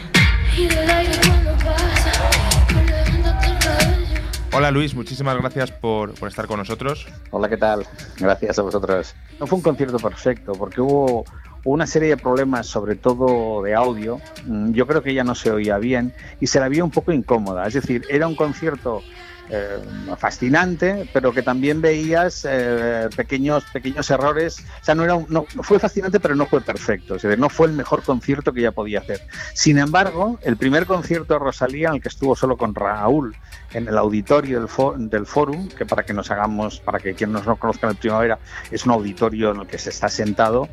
Hola 4.52 4.72
Luis, 4.72 4.96
muchísimas 4.96 5.38
gracias 5.38 5.72
por, 5.72 6.14
estar 6.28 6.48
con 6.48 6.58
nosotros. 6.58 7.08
Hola, 7.30 7.48
¿qué 7.50 7.58
tal? 7.58 7.86
Gracias 8.18 8.58
a 8.58 8.64
vosotros. 8.64 9.16
No 9.40 9.46
fue 9.46 9.58
un 9.58 9.62
concierto 9.62 9.98
perfecto 10.00 10.54
porque 10.54 10.82
hubo 10.82 11.24
una 11.66 11.86
serie 11.86 12.10
de 12.10 12.18
problemas, 12.18 12.66
sobre 12.66 12.96
todo 12.96 13.62
de 13.62 13.76
audio. 13.76 14.20
Mm, 14.46 14.72
Yo 14.72 14.88
creo 14.88 15.04
que 15.04 15.12
ella 15.12 15.24
no 15.24 15.36
se 15.36 15.52
oía 15.52 15.78
bien 15.78 16.14
y 16.40 16.48
se 16.48 16.60
la 16.60 16.68
vio 16.68 16.84
un 16.84 16.90
poco 16.90 17.12
incómoda. 17.12 17.68
Es 17.68 17.76
decir, 17.76 18.06
era 18.10 18.28
un 18.28 18.36
concierto 18.36 19.04
eh, 19.50 19.80
fascinante, 20.18 21.10
pero 21.14 21.34
que 21.34 21.42
también 21.42 21.82
veías 21.82 22.46
eh, 22.50 23.10
pequeños, 23.16 23.64
pequeños 23.74 24.10
errores. 24.12 24.64
O 24.82 24.86
sea, 24.86 24.96
no 24.96 25.04
era 25.04 25.16
un- 25.16 25.26
no, 25.30 25.46
fue 25.64 25.80
fascinante, 25.80 26.20
pero 26.20 26.36
no 26.36 26.46
fue 26.46 26.62
perfecto. 26.62 27.16
Es 27.16 27.22
decir, 27.24 27.40
no 27.40 27.50
fue 27.50 27.68
el 27.68 27.74
mejor 27.74 28.04
concierto 28.04 28.54
que 28.54 28.60
ella 28.62 28.72
podía 28.72 29.00
hacer. 29.00 29.22
Sin 29.54 29.78
embargo, 29.78 30.40
el 30.44 30.58
primer 30.58 30.86
concierto 30.86 31.34
de 31.34 31.40
Rosalía, 31.40 31.90
en 31.90 31.96
el 31.96 32.02
que 32.02 32.10
estuvo 32.10 32.36
solo 32.36 32.58
con 32.58 32.76
Raúl 32.76 33.36
en 33.74 33.88
el 33.88 33.98
auditorio 33.98 34.60
del, 34.60 34.68
fo- 34.70 34.96
del 34.98 35.26
Forum, 35.26 35.70
que 35.70 35.86
para 35.86 36.04
que 36.04 36.14
nos 36.14 36.30
hagamos, 36.32 36.80
para 36.80 37.00
que 37.00 37.14
quienes 37.14 37.46
no 37.46 37.56
conozcan 37.58 37.92
el 37.92 37.96
Primavera, 37.96 38.40
es 38.72 38.86
un 38.86 38.92
auditorio 38.92 39.52
en 39.52 39.62
el 39.62 39.68
que 39.68 39.78
se 39.78 39.90
está 39.90 40.10
sentado. 40.10 40.68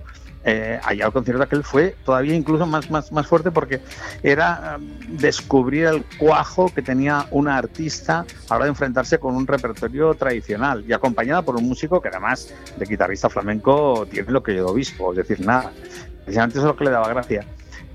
Eh, 0.48 0.78
allá 0.84 1.06
el 1.06 1.12
concierto 1.12 1.42
aquel 1.42 1.64
fue 1.64 1.96
todavía 2.04 2.32
incluso 2.32 2.66
más, 2.66 2.88
más, 2.88 3.10
más 3.10 3.26
fuerte 3.26 3.50
porque 3.50 3.80
era 4.22 4.78
eh, 4.78 5.06
descubrir 5.08 5.86
el 5.86 6.04
cuajo 6.18 6.72
que 6.72 6.82
tenía 6.82 7.26
una 7.32 7.58
artista 7.58 8.20
a 8.20 8.50
la 8.50 8.56
hora 8.56 8.64
de 8.66 8.70
enfrentarse 8.70 9.18
con 9.18 9.34
un 9.34 9.44
repertorio 9.44 10.14
tradicional 10.14 10.84
y 10.86 10.92
acompañada 10.92 11.42
por 11.42 11.56
un 11.56 11.68
músico 11.68 12.00
que 12.00 12.10
además 12.10 12.54
de 12.76 12.86
guitarrista 12.86 13.28
flamenco 13.28 14.06
tiene 14.08 14.30
lo 14.30 14.40
que 14.40 14.54
yo 14.54 14.68
obispo, 14.68 15.10
es 15.10 15.16
decir, 15.16 15.44
nada. 15.44 15.72
Precisamente 16.24 16.58
eso 16.58 16.68
es 16.68 16.72
lo 16.72 16.76
que 16.76 16.84
le 16.84 16.90
daba 16.90 17.08
gracia. 17.08 17.44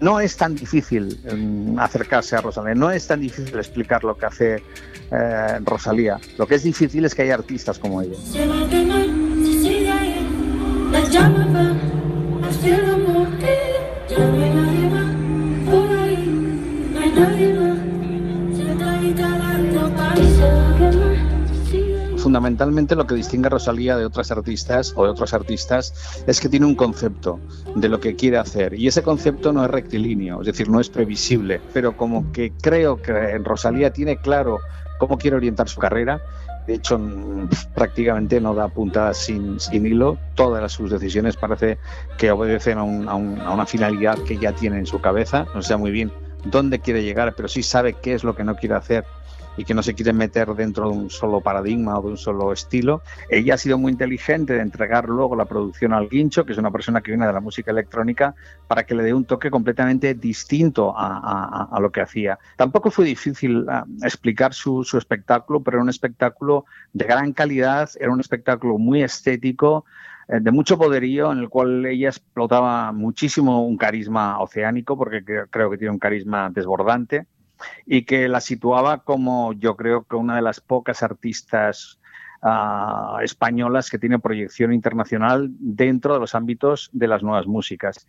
No 0.02 0.20
es 0.20 0.36
tan 0.36 0.54
difícil 0.56 1.22
mm, 1.24 1.80
acercarse 1.80 2.36
a 2.36 2.42
Rosalía, 2.42 2.76
no 2.76 2.92
es 2.92 3.08
tan 3.08 3.22
difícil 3.22 3.56
explicar 3.56 4.04
lo 4.04 4.18
que 4.18 4.26
hace 4.26 4.64
eh, 5.10 5.60
Rosalía. 5.64 6.20
Lo 6.38 6.46
que 6.46 6.56
es 6.56 6.64
difícil 6.64 7.06
es 7.06 7.16
que 7.16 7.22
hay 7.22 7.30
artistas 7.30 7.80
como 7.80 8.02
ella. 8.02 8.18
Fundamentalmente 22.18 22.96
lo 22.96 23.08
que 23.08 23.16
distingue 23.16 23.48
a 23.48 23.50
Rosalía 23.50 23.98
de 23.98 24.06
otras 24.06 24.32
artistas 24.32 24.94
o 24.96 25.04
de 25.06 25.10
otros 25.10 25.34
artistas 25.34 26.24
es 26.28 26.40
que 26.40 26.50
tiene 26.50 26.68
un 26.68 26.76
concepto 26.76 27.40
de 27.76 27.90
lo 27.90 28.00
que 28.00 28.16
quiere 28.16 28.38
hacer. 28.38 28.76
Y 28.76 28.88
ese 28.88 29.02
concepto 29.02 29.52
no 29.52 29.66
es 29.66 29.72
rectilíneo, 29.72 30.42
es 30.42 30.46
decir, 30.46 30.70
no 30.70 30.80
es 30.80 30.90
previsible, 30.90 31.62
pero 31.74 31.98
como 31.98 32.32
que 32.32 32.54
creo 32.62 33.02
que 33.02 33.40
Rosalía 33.40 33.92
tiene 33.92 34.18
claro 34.18 34.60
cómo 35.00 35.18
quiere 35.18 35.36
orientar 35.36 35.68
su 35.68 35.80
carrera. 35.80 36.22
De 36.66 36.76
hecho, 36.76 37.00
prácticamente 37.74 38.40
no 38.40 38.54
da 38.54 38.70
puntadas 38.70 39.18
sin, 39.18 39.60
sin 39.60 39.86
hilo. 39.86 40.20
Todas 40.36 40.72
sus 40.72 40.92
decisiones 40.92 41.36
parece 41.38 41.80
que 42.18 42.32
obedecen 42.32 42.78
a, 42.78 42.84
un- 42.84 43.10
a 43.10 43.16
un- 43.16 43.42
a 43.42 43.52
una 43.54 43.66
finalidad 43.66 44.20
que 44.24 44.38
ya 44.38 44.54
tiene 44.54 44.78
en 44.78 44.86
su 44.86 45.00
cabeza. 45.00 45.48
No 45.54 45.62
sé 45.62 45.76
muy 45.78 45.92
bien 45.92 46.14
dónde 46.44 46.80
quiere 46.80 47.04
llegar, 47.04 47.34
pero 47.36 47.48
sí 47.48 47.64
sabe 47.64 47.96
qué 48.02 48.14
es 48.14 48.24
lo 48.24 48.36
que 48.36 48.44
no 48.44 48.56
quiere 48.56 48.76
hacer 48.76 49.06
y 49.58 49.66
que 49.66 49.74
no 49.74 49.84
se 49.84 49.94
quiere 49.94 50.14
meter 50.14 50.54
dentro 50.56 50.90
de 50.90 50.98
un 50.98 51.10
solo 51.10 51.42
paradigma 51.42 52.00
o 52.00 52.02
de 52.02 52.08
un 52.10 52.18
solo 52.18 52.54
estilo. 52.54 53.02
Ella 53.30 53.56
ha 53.56 53.58
sido 53.58 53.78
muy 53.78 53.92
inteligente 53.92 54.54
de 54.54 54.62
entregar 54.62 55.10
luego 55.10 55.36
la 55.36 55.46
producción 55.46 55.94
al 55.94 56.08
Guincho, 56.10 56.46
que 56.46 56.54
es 56.54 56.58
una 56.58 56.72
persona 56.72 57.02
que 57.02 57.12
viene 57.12 57.28
de 57.28 57.34
la 57.34 57.42
música 57.42 57.72
electrónica, 57.72 58.34
para 58.68 58.86
que 58.86 58.96
le 58.96 59.04
dé 59.04 59.14
un 59.14 59.26
toque 59.26 59.52
completamente 59.52 60.14
distinto 60.14 60.94
a, 60.96 61.78
lo 61.82 61.92
que 61.92 62.02
hacía. 62.02 62.40
Tampoco 62.56 62.92
fue 62.92 63.06
difícil 63.06 63.66
ah, 63.70 63.86
explicar 64.04 64.54
su, 64.54 64.84
su 64.84 64.98
espectáculo, 64.98 65.62
pero 65.62 65.78
era 65.78 65.84
un 65.84 65.90
espectáculo 65.90 66.66
de 66.94 67.06
gran 67.06 67.34
calidad, 67.34 67.90
era 68.00 68.12
un 68.12 68.20
espectáculo 68.20 68.78
muy 68.78 69.04
estético, 69.04 69.86
eh, 70.28 70.40
de 70.40 70.52
mucho 70.52 70.78
poderío, 70.78 71.32
en 71.32 71.40
el 71.40 71.50
cual 71.50 71.86
ella 71.86 72.10
explotaba 72.10 72.92
muchísimo 72.92 73.66
un 73.66 73.78
carisma 73.78 74.40
oceánico, 74.40 74.98
porque 74.98 75.24
cre- 75.26 75.48
creo 75.50 75.70
que 75.70 75.78
tiene 75.78 75.92
un 75.92 76.00
carisma 76.00 76.50
desbordante 76.50 77.26
y 77.86 78.04
que 78.04 78.28
la 78.28 78.42
situaba 78.42 79.04
como 79.04 79.54
yo 79.54 79.76
creo 79.76 80.04
que 80.04 80.16
una 80.16 80.36
de 80.36 80.42
las 80.42 80.60
pocas 80.60 81.04
artistas 81.04 82.00
ah, 82.42 83.20
españolas 83.24 83.90
que 83.90 84.00
tiene 84.00 84.20
proyección 84.20 84.74
internacional 84.74 85.50
dentro 85.60 86.14
de 86.14 86.20
los 86.20 86.36
ámbitos 86.36 86.90
de 86.94 87.08
las 87.08 87.24
nuevas 87.24 87.48
músicas. 87.48 88.06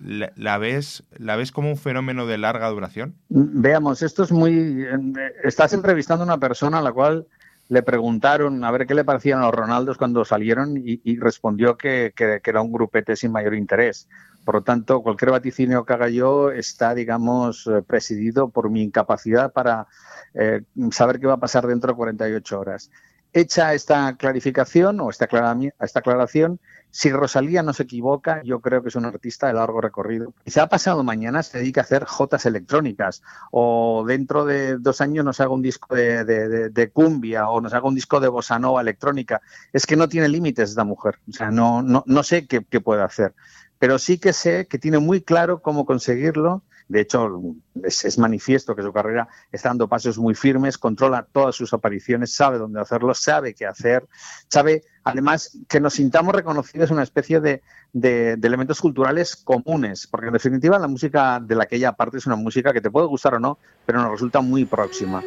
¿La, 0.00 0.32
la 0.36 0.58
ves, 0.58 1.04
¿La 1.16 1.36
ves 1.36 1.50
como 1.50 1.70
un 1.70 1.76
fenómeno 1.76 2.26
de 2.26 2.36
larga 2.36 2.68
duración? 2.68 3.14
Veamos, 3.30 4.02
esto 4.02 4.22
es 4.22 4.32
muy... 4.32 4.84
eh, 4.84 4.98
Estás 5.44 5.72
entrevistando 5.72 6.24
a 6.24 6.26
una 6.26 6.38
persona 6.38 6.78
a 6.78 6.82
la 6.82 6.92
cual 6.92 7.26
le 7.68 7.82
preguntaron 7.82 8.64
a 8.64 8.70
ver 8.70 8.86
qué 8.86 8.94
le 8.94 9.04
parecían 9.04 9.40
los 9.40 9.52
Ronaldos 9.54 9.98
cuando 9.98 10.24
salieron 10.24 10.76
y, 10.78 11.00
y 11.04 11.18
respondió 11.18 11.76
que, 11.76 12.12
que- 12.16 12.40
que 12.42 12.50
era 12.50 12.62
un 12.62 12.72
grupete 12.72 13.16
sin 13.16 13.32
mayor 13.32 13.54
interés. 13.54 14.08
Por 14.44 14.56
lo 14.56 14.62
tanto, 14.62 15.02
cualquier 15.02 15.30
vaticinio 15.32 15.84
que 15.84 15.92
haga 15.92 16.08
yo 16.08 16.50
está, 16.50 16.94
digamos, 16.94 17.66
eh, 17.66 17.82
presidido 17.86 18.50
por 18.50 18.70
mi 18.70 18.82
incapacidad 18.82 19.52
para 19.52 19.86
eh, 20.34 20.62
saber 20.90 21.20
qué 21.20 21.26
va 21.26 21.34
a 21.34 21.40
pasar 21.40 21.66
dentro 21.66 21.92
de 21.92 21.96
48 21.96 22.58
horas. 22.60 22.90
Hecha 23.32 23.74
esta 23.74 24.16
clarificación 24.16 25.00
o 25.00 25.10
esta, 25.10 25.28
esta 25.80 25.98
aclaración, 26.00 26.60
si 26.90 27.10
Rosalía 27.10 27.62
no 27.62 27.74
se 27.74 27.82
equivoca, 27.82 28.42
yo 28.42 28.60
creo 28.60 28.82
que 28.82 28.88
es 28.88 28.96
un 28.96 29.04
artista 29.04 29.46
de 29.46 29.52
largo 29.52 29.80
recorrido. 29.82 30.32
Quizá 30.44 30.66
pasado 30.68 31.04
mañana 31.04 31.42
se 31.42 31.58
dedique 31.58 31.78
a 31.80 31.82
hacer 31.82 32.04
jotas 32.04 32.46
electrónicas 32.46 33.22
o 33.50 34.04
dentro 34.06 34.46
de 34.46 34.78
dos 34.78 35.00
años 35.02 35.24
nos 35.24 35.40
haga 35.40 35.50
un 35.50 35.60
disco 35.62 35.94
de- 35.94 36.24
de 36.70 36.90
cumbia 36.90 37.48
o 37.50 37.60
nos 37.60 37.74
haga 37.74 37.86
un 37.86 37.94
disco 37.94 38.18
de 38.20 38.28
bossa 38.28 38.58
nova 38.58 38.80
electrónica. 38.80 39.42
Es 39.72 39.84
que 39.86 39.96
no 39.96 40.08
tiene 40.08 40.28
límites 40.28 40.70
esta 40.70 40.84
mujer. 40.84 41.18
O 41.28 41.32
sea, 41.32 41.50
no, 41.50 41.82
no, 41.82 42.02
no 42.06 42.22
sé 42.22 42.46
qué, 42.46 42.64
qué 42.64 42.80
puede 42.80 43.02
hacer. 43.02 43.34
Pero 43.78 43.98
sí 43.98 44.18
que 44.18 44.32
sé 44.32 44.66
que 44.66 44.78
tiene 44.78 44.98
muy 44.98 45.20
claro 45.20 45.60
cómo 45.60 45.84
conseguirlo. 45.84 46.62
De 46.88 47.02
hecho, 47.02 47.30
es, 47.84 48.04
es 48.06 48.18
manifiesto 48.18 48.74
que 48.74 48.82
su 48.82 48.92
carrera 48.92 49.28
está 49.52 49.68
dando 49.68 49.88
pasos 49.88 50.16
muy 50.18 50.34
firmes, 50.34 50.78
controla 50.78 51.26
todas 51.30 51.54
sus 51.54 51.72
apariciones, 51.74 52.32
sabe 52.34 52.56
dónde 52.58 52.80
hacerlo, 52.80 53.12
sabe 53.14 53.54
qué 53.54 53.66
hacer, 53.66 54.06
sabe 54.48 54.82
además 55.04 55.58
que 55.68 55.80
nos 55.80 55.94
sintamos 55.94 56.34
reconocidos 56.34 56.90
una 56.90 57.02
especie 57.02 57.40
de, 57.40 57.62
de- 57.92 58.36
de 58.36 58.48
elementos 58.48 58.80
culturales 58.80 59.36
comunes, 59.36 60.06
porque 60.06 60.28
en 60.28 60.32
definitiva 60.32 60.78
la 60.78 60.88
música 60.88 61.40
de 61.40 61.54
la 61.54 61.66
que 61.66 61.76
ella 61.76 61.92
parte 61.92 62.16
es 62.18 62.26
una 62.26 62.36
música 62.36 62.72
que 62.72 62.80
te 62.80 62.90
puede 62.90 63.06
gustar 63.06 63.34
o 63.34 63.38
no, 63.40 63.58
pero 63.86 64.00
nos 64.02 64.10
resulta 64.10 64.40
muy 64.40 64.64
próxima. 64.64 65.22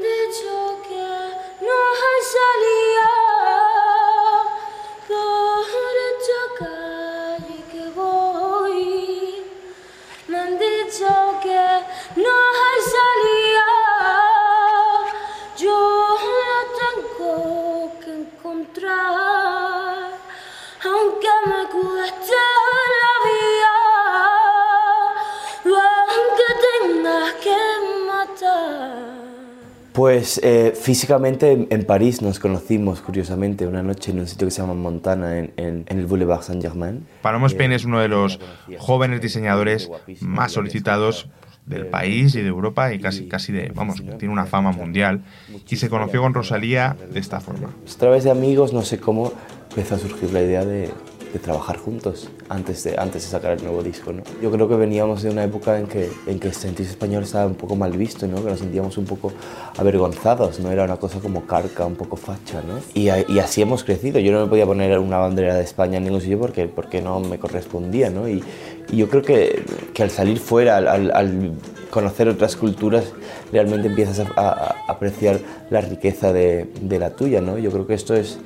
Pues 30.22 30.40
eh, 30.44 30.74
físicamente 30.80 31.52
en, 31.52 31.66
en 31.72 31.84
París 31.84 32.22
nos 32.22 32.38
conocimos 32.38 33.02
curiosamente 33.02 33.66
una 33.66 33.82
noche 33.82 34.12
en 34.12 34.20
un 34.20 34.28
sitio 34.28 34.46
que 34.46 34.52
se 34.52 34.62
llama 34.62 34.76
Montana 34.76 35.40
en, 35.40 35.52
en- 35.58 35.84
en 35.88 35.98
el 35.98 36.06
Boulevard 36.06 36.44
Saint-Germain. 36.44 37.08
Paloma 37.24 37.48
Spain 37.48 37.72
es 37.72 37.86
uno 37.86 38.00
de 38.00 38.08
los 38.08 38.40
jóvenes 38.78 39.20
diseñadores 39.20 39.90
más 40.22 40.52
solicitados 40.52 41.28
del 41.66 41.88
país 41.88 42.36
y 42.36 42.42
de 42.42 42.50
Europa 42.50 42.94
y 42.94 43.00
casi, 43.00 43.28
casi 43.28 43.52
de, 43.52 43.72
vamos, 43.74 44.04
tiene 44.20 44.32
una 44.32 44.46
fama 44.46 44.72
mundial. 44.72 45.24
Y 45.68 45.76
se 45.78 45.90
conoció 45.90 46.22
con 46.22 46.36
Rosalía 46.36 46.96
de 47.12 47.20
esta 47.20 47.40
forma. 47.40 47.70
Pues, 47.82 47.96
a 47.96 47.98
través 47.98 48.24
de 48.24 48.30
amigos, 48.30 48.74
no 48.74 48.84
sé 48.84 49.00
cómo, 49.00 49.34
empezó 49.72 49.96
a 49.96 49.98
surgir 49.98 50.32
la 50.34 50.44
idea 50.44 50.64
de, 50.64 50.92
de 51.34 51.40
trabajar 51.40 51.78
juntos 51.78 52.28
antes 52.50 52.84
de, 52.84 52.96
antes 52.98 53.24
de 53.24 53.30
sacar 53.30 53.54
el 53.54 53.64
nuevo 53.64 53.82
disco. 53.84 54.12
¿no? 54.12 54.22
Yo 54.42 54.52
creo 54.52 54.68
que 54.68 54.76
veníamos 54.76 55.22
de 55.24 55.30
una 55.30 55.44
época 55.44 55.80
en 55.80 55.88
que, 55.88 56.10
en 56.28 56.40
que 56.40 56.52
sentirse 56.52 56.92
español 56.92 57.24
estaba 57.24 57.46
un 57.46 57.56
poco 57.56 57.76
mal 57.76 57.92
visto, 57.98 58.28
¿no? 58.28 58.44
que 58.44 58.50
nos 58.50 58.60
sentíamos 58.60 58.98
un 58.98 59.06
poco 59.06 59.32
avergonzados, 59.78 60.60
¿no? 60.60 60.72
era 60.72 60.84
una 60.84 60.98
cosa 60.98 61.20
como 61.20 61.46
carca, 61.46 61.86
un 61.86 61.96
poco 61.96 62.16
facha. 62.18 62.62
¿no? 62.68 62.80
Y, 62.94 63.10
y 63.34 63.40
así 63.40 63.62
hemos 63.62 63.84
crecido. 63.84 64.20
Yo 64.20 64.32
no 64.32 64.42
me 64.42 64.48
podía 64.48 64.66
poner 64.66 64.98
una 65.00 65.18
bandera 65.18 65.56
de 65.56 65.64
España 65.64 65.98
en 65.98 66.04
ningún 66.04 66.22
sitio 66.22 66.40
porque, 66.40 66.68
porque 66.68 67.02
no 67.02 67.20
me 67.20 67.40
correspondía. 67.40 68.10
¿no? 68.10 68.28
Y, 68.28 68.44
y 68.92 68.98
yo 68.98 69.10
creo 69.10 69.22
que, 69.22 69.64
que 69.94 70.04
al 70.04 70.10
salir 70.12 70.40
fuera, 70.40 70.78
al- 70.78 71.12
al 71.12 71.52
conocer 71.90 72.28
otras 72.30 72.56
culturas, 72.56 73.06
realmente 73.52 73.88
empiezas 73.88 74.20
a, 74.20 74.28
a- 74.36 74.50
a 74.88 74.92
apreciar 74.92 75.40
la 75.70 75.82
riqueza 75.82 76.32
de, 76.34 76.70
de 76.82 77.00
la 77.00 77.12
tuya. 77.12 77.42
¿no? 77.42 77.58
Yo 77.58 77.72
creo 77.72 77.88
que 77.88 77.94
esto 77.94 78.16
es 78.16 78.38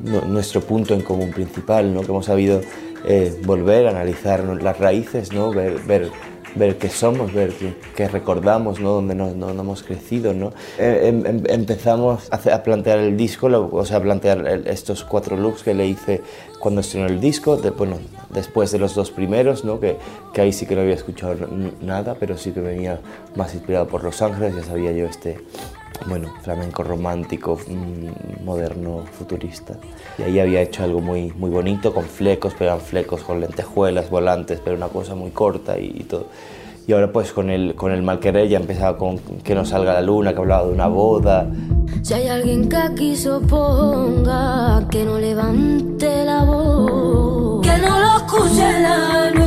nu- 0.00 0.22
nuestro 0.26 0.60
punto 0.60 0.94
en 0.94 1.02
común 1.02 1.30
principal, 1.30 1.92
¿no? 1.94 2.00
que 2.02 2.08
hemos 2.08 2.26
sabido 2.26 2.60
eh, 3.06 3.38
volver 3.44 3.86
a 3.86 3.90
analizar 3.90 4.42
las 4.44 4.78
raíces, 4.78 5.32
¿no? 5.32 5.50
ver, 5.50 5.78
ver 5.86 6.10
ver 6.54 6.78
qué 6.78 6.88
somos, 6.88 7.34
ver 7.34 7.50
qué, 7.52 7.74
qué 7.94 8.08
recordamos, 8.08 8.80
¿no? 8.80 8.92
dónde 8.92 9.14
no, 9.14 9.30
no, 9.34 9.50
hemos 9.50 9.82
crecido. 9.82 10.32
¿no? 10.32 10.54
Eh, 10.78 11.02
em- 11.04 11.26
em- 11.26 11.42
empezamos 11.48 12.28
a, 12.32 12.62
plantear 12.62 12.98
el 12.98 13.14
disco, 13.14 13.50
lo- 13.50 13.68
o 13.70 13.84
sea, 13.84 13.98
a 13.98 14.00
plantear 14.00 14.62
estos 14.64 15.04
cuatro 15.04 15.36
looks 15.36 15.62
que 15.62 15.74
le 15.74 15.86
hice 15.86 16.22
cuando 16.58 16.80
estrenó 16.80 17.08
el 17.08 17.20
disco, 17.20 17.58
de- 17.58 17.68
bueno, 17.70 17.98
después 18.30 18.72
de 18.72 18.78
los 18.78 18.94
dos 18.94 19.10
primeros, 19.10 19.66
¿no? 19.66 19.78
que, 19.80 19.98
que 20.32 20.40
ahí 20.40 20.50
sí 20.50 20.64
que 20.64 20.74
no 20.74 20.80
había 20.80 20.94
escuchado 20.94 21.34
nada, 21.82 22.16
pero 22.18 22.38
sí 22.38 22.52
que 22.52 22.60
venía 22.60 23.00
más 23.34 23.52
inspirado 23.54 23.86
por 23.86 24.02
Los 24.02 24.22
Ángeles, 24.22 24.56
ya 24.56 24.62
sabía 24.64 24.92
yo 24.92 25.04
este, 25.04 25.36
bueno, 26.06 26.32
flamenco 26.42 26.82
romántico, 26.82 27.58
mm, 27.66 28.44
moderno, 28.44 29.04
futurista. 29.18 29.74
Y 30.18 30.22
ahí 30.22 30.38
había 30.38 30.62
hecho 30.62 30.84
algo 30.84 31.00
muy, 31.00 31.32
muy 31.32 31.50
bonito, 31.50 31.92
con 31.92 32.04
flecos, 32.04 32.54
pero 32.58 32.70
eran 32.72 32.80
flecos 32.80 33.22
con 33.22 33.40
lentejuelas, 33.40 34.10
volantes, 34.10 34.60
pero 34.62 34.76
una 34.76 34.88
cosa 34.88 35.14
muy 35.14 35.30
corta 35.30 35.78
y, 35.78 35.86
y 35.86 36.04
todo. 36.04 36.26
Y 36.88 36.92
ahora 36.92 37.10
pues 37.10 37.32
con 37.32 37.50
el, 37.50 37.74
con 37.74 37.90
el 37.90 38.02
mal 38.02 38.20
querer 38.20 38.48
ya 38.48 38.58
empezaba 38.58 38.96
con 38.96 39.18
que 39.18 39.56
no 39.56 39.64
salga 39.64 39.92
la 39.92 40.02
luna, 40.02 40.32
que 40.32 40.38
hablaba 40.38 40.66
de 40.66 40.72
una 40.72 40.86
boda. 40.86 41.50
Si 42.02 42.14
hay 42.14 42.28
alguien 42.28 42.68
que 42.68 42.76
aquí 42.76 43.16
se 43.16 43.28
oponga, 43.28 44.86
que 44.88 45.04
no 45.04 45.18
levante 45.18 46.24
la 46.24 46.44
voz, 46.44 47.60
que 47.62 47.76
no 47.78 47.98
lo 47.98 48.16
escuche 48.18 48.80
la 48.80 49.32
novia, 49.32 49.45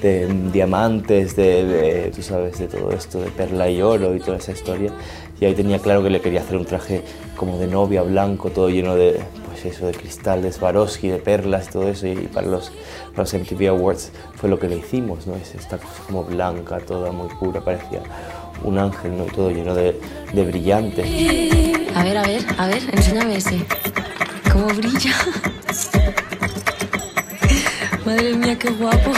de 0.00 0.26
diamantes, 0.52 1.36
de, 1.36 2.10
tú 2.14 2.22
sabes, 2.22 2.58
de 2.58 2.68
todo 2.68 2.90
esto, 2.92 3.20
de 3.20 3.30
perla 3.30 3.68
y 3.70 3.82
oro 3.82 4.14
y 4.14 4.20
toda 4.20 4.38
esa 4.38 4.52
historia. 4.52 4.92
Y 5.40 5.44
ahí 5.44 5.54
tenía 5.54 5.78
claro 5.78 6.02
que 6.02 6.10
le 6.10 6.20
quería 6.20 6.40
hacer 6.40 6.56
un 6.56 6.64
traje 6.64 7.02
como 7.36 7.58
de 7.58 7.66
novia, 7.66 8.02
blanco, 8.02 8.50
todo 8.50 8.70
lleno 8.70 8.94
de, 8.96 9.20
pues 9.46 9.66
eso, 9.66 9.86
de 9.86 9.92
cristal, 9.92 10.42
de 10.42 10.52
Swarovski, 10.52 11.08
de 11.08 11.18
perlas, 11.18 11.68
todo 11.70 11.88
eso. 11.88 12.06
Y 12.06 12.14
para 12.14 12.46
los, 12.46 12.72
los 13.16 13.34
MTV 13.34 13.68
Awards 13.68 14.12
fue 14.34 14.48
lo 14.48 14.58
que 14.58 14.68
le 14.68 14.76
hicimos, 14.76 15.26
¿no? 15.26 15.34
Es 15.36 15.54
esta 15.54 15.78
cosa 15.78 16.02
como 16.06 16.24
blanca, 16.24 16.78
toda 16.78 17.12
muy 17.12 17.28
pura, 17.28 17.60
parecía 17.60 18.00
un 18.64 18.78
ángel, 18.78 19.16
¿no? 19.16 19.24
Todo 19.24 19.50
lleno 19.50 19.74
de, 19.74 20.00
de 20.32 20.44
brillantes. 20.44 21.06
A 21.94 22.02
ver, 22.02 22.16
a 22.16 22.22
ver, 22.22 22.44
a 22.56 22.66
ver, 22.66 22.82
enséñame 22.92 23.36
ese. 23.36 23.58
¿Cómo 24.52 24.66
brilla? 24.68 25.12
Madre 28.06 28.34
mía, 28.36 28.56
qué 28.58 28.70
guapo. 28.70 29.12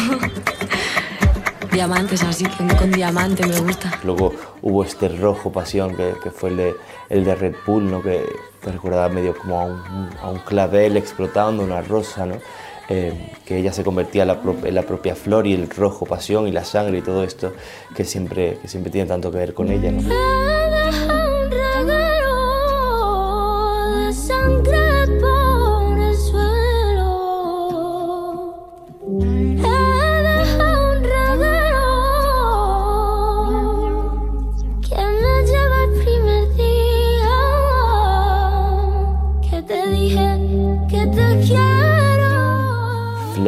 Diamantes 1.78 2.24
así, 2.24 2.44
con, 2.44 2.68
con 2.70 2.90
diamante 2.90 3.46
me 3.46 3.60
gusta. 3.60 4.00
Luego 4.02 4.34
hubo 4.62 4.82
este 4.82 5.08
rojo 5.10 5.52
pasión 5.52 5.94
que, 5.94 6.12
que 6.20 6.32
fue 6.32 6.50
el 6.50 6.56
de, 6.56 6.74
el 7.08 7.24
de 7.24 7.36
Red 7.36 7.54
Bull, 7.64 7.88
¿no? 7.88 8.02
que, 8.02 8.24
que 8.60 8.72
recordaba 8.72 9.08
medio 9.08 9.32
como 9.38 9.60
a 9.60 9.66
un, 9.66 10.10
a 10.20 10.28
un 10.28 10.40
clavel 10.40 10.96
explotando, 10.96 11.62
una 11.62 11.80
rosa, 11.80 12.26
¿no? 12.26 12.34
Eh, 12.88 13.30
que 13.44 13.58
ella 13.58 13.72
se 13.72 13.84
convertía 13.84 14.22
en 14.22 14.28
la, 14.28 14.40
en 14.64 14.74
la 14.74 14.82
propia 14.82 15.14
flor 15.14 15.46
y 15.46 15.54
el 15.54 15.70
rojo 15.70 16.04
pasión 16.04 16.48
y 16.48 16.50
la 16.50 16.64
sangre 16.64 16.98
y 16.98 17.02
todo 17.02 17.22
esto 17.22 17.52
que 17.94 18.02
siempre, 18.04 18.58
que 18.60 18.66
siempre 18.66 18.90
tiene 18.90 19.06
tanto 19.06 19.30
que 19.30 19.38
ver 19.38 19.54
con 19.54 19.70
ella. 19.70 19.92
¿no? 19.92 20.57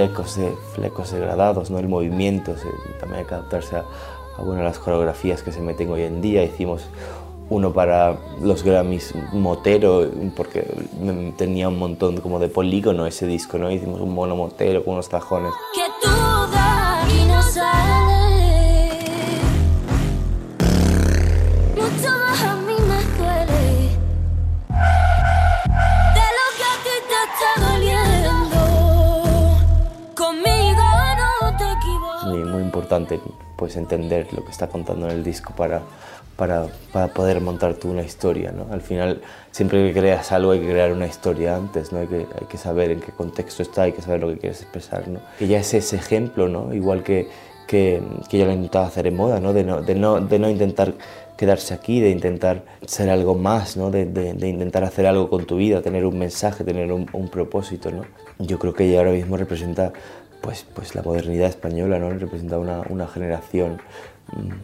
Flecos, 0.07 0.37
de, 0.37 0.53
flecos 0.75 1.11
degradados, 1.13 1.71
¿no? 1.71 1.79
el 1.79 1.89
movimiento, 1.89 2.57
se- 2.57 2.69
también 2.99 3.21
hay 3.21 3.27
que 3.27 3.35
adaptarse 3.35 3.77
a, 3.77 3.85
a, 4.39 4.43
bueno, 4.43 4.63
las 4.63 4.79
coreografías 4.79 5.43
que 5.43 5.53
se 5.53 5.61
meten 5.61 5.91
hoy 5.91 6.03
en 6.03 6.21
día. 6.21 6.43
Hicimos 6.45 6.83
uno 7.51 7.73
para 7.73 8.17
los 8.41 8.63
Grammys 8.63 9.13
Motero, 9.33 10.09
porque 10.37 10.65
tenía 11.37 11.69
un 11.69 11.79
montón 11.81 12.21
como 12.21 12.39
de 12.39 12.49
polígono 12.49 13.07
ese 13.07 13.27
disco, 13.27 13.59
¿no? 13.59 13.71
Hicimos 13.73 14.01
un 14.01 14.15
mono 14.15 14.37
Motero 14.37 14.85
con 14.85 14.95
unos 14.95 15.09
tajones. 15.09 15.53
que 15.75 15.81
importante 32.91 33.21
pues, 33.57 33.77
entender 33.77 34.27
lo 34.33 34.45
que 34.45 34.51
está 34.51 34.69
contando 34.69 35.09
en 35.09 35.13
el 35.13 35.23
disco 35.23 35.53
para, 35.57 35.83
para, 36.37 36.67
para 36.93 37.09
poder 37.09 37.41
montar 37.41 37.75
tú 37.75 37.91
una 37.91 38.03
historia. 38.03 38.51
¿no? 38.51 38.67
Al 38.73 38.81
final, 38.81 39.21
siempre 39.53 39.87
que 39.87 40.01
creas 40.01 40.33
algo 40.33 40.53
hay 40.53 40.61
que 40.61 40.69
crear 40.69 40.93
una 40.93 41.07
historia 41.07 41.57
antes, 41.57 41.93
¿no? 41.93 42.01
hay, 42.01 42.09
que, 42.09 42.17
hay 42.17 42.47
que 42.49 42.59
saber 42.59 42.91
en 42.91 43.01
qué 43.01 43.13
contexto 43.13 43.63
está, 43.63 43.83
hay 43.83 43.93
que 43.93 44.03
saber 44.03 44.21
lo 44.21 44.29
que 44.29 44.39
quieres 44.39 44.63
expresar. 44.63 45.07
¿no? 45.07 45.21
Que 45.39 45.47
ya 45.47 45.61
es 45.61 45.73
ese 45.73 45.97
ejemplo, 45.97 46.49
¿no? 46.49 46.75
igual 46.75 47.05
que, 47.05 47.29
que, 47.69 48.03
que 48.29 48.39
yo 48.39 48.45
lo 48.45 48.51
he 48.51 48.55
intentado 48.55 48.87
hacer 48.87 49.07
en 49.07 49.15
moda, 49.15 49.39
¿no? 49.39 49.53
De, 49.53 49.63
no, 49.63 49.83
de, 49.83 49.95
no, 49.95 50.21
de 50.21 50.39
no 50.41 50.51
intentar 50.51 50.95
quedarse 51.37 51.73
aquí, 51.73 52.01
de 52.01 52.11
intentar 52.11 52.65
ser 52.85 53.09
algo 53.09 53.35
más, 53.35 53.77
¿no? 53.77 53.91
de, 53.91 54.05
de, 54.05 54.35
de 54.35 54.49
intentar 54.49 54.83
hacer 54.83 55.07
algo 55.07 55.31
con 55.31 55.47
tu 55.47 55.57
vida, 55.57 55.81
tener 55.81 56.05
un 56.05 56.19
mensaje, 56.19 56.65
tener 56.65 56.93
un, 56.93 57.09
un 57.13 57.29
propósito. 57.29 57.91
¿no? 57.93 58.03
Yo 58.41 58.59
creo 58.59 58.75
que 58.75 58.85
ella 58.87 58.99
ahora 58.99 59.13
mismo 59.13 59.37
representa 59.37 59.93
pues, 60.41 60.65
pues 60.75 60.95
la 60.95 61.03
modernidad 61.03 61.49
española, 61.49 61.99
¿no? 61.99 62.11
representa 62.11 62.59
una, 62.59 62.83
una 62.89 63.07
generación 63.07 63.81